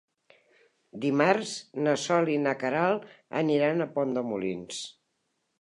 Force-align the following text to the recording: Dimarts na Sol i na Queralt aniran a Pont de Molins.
Dimarts 1.03 1.51
na 1.87 1.93
Sol 2.05 2.33
i 2.37 2.39
na 2.47 2.55
Queralt 2.65 3.07
aniran 3.45 3.87
a 3.87 3.91
Pont 3.99 4.19
de 4.21 4.29
Molins. 4.31 4.85